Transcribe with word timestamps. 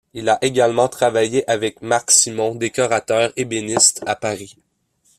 Il 0.15 0.29
a 0.29 0.39
également 0.43 0.87
travaillé 0.89 1.47
avec 1.47 1.83
Marc 1.83 2.09
Simon, 2.09 2.55
décorateur-ébéniste 2.55 4.01
à 4.07 4.15
Paris. 4.15 4.57